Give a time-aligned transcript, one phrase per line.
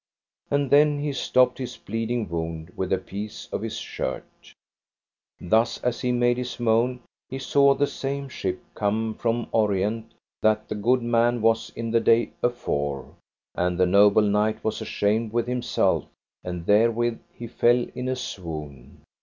[0.49, 4.25] And then he stopped his bleeding wound with a piece of his shirt.
[5.39, 10.11] Thus as he made his moan he saw the same ship come from Orient
[10.41, 13.13] that the good man was in the day afore,
[13.53, 16.05] and the noble knight was ashamed with himself,
[16.43, 19.01] and therewith he fell in a swoon.